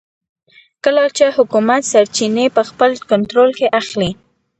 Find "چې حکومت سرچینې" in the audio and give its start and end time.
1.17-2.45